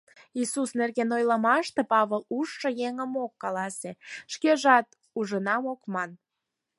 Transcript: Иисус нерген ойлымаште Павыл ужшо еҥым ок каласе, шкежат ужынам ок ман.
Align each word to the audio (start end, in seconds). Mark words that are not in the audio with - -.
Иисус 0.39 0.69
нерген 0.79 1.09
ойлымаште 1.17 1.81
Павыл 1.91 2.21
ужшо 2.37 2.69
еҥым 2.87 3.11
ок 3.25 3.33
каласе, 3.43 3.91
шкежат 4.33 4.87
ужынам 5.19 5.63
ок 5.73 5.81
ман. 5.93 6.11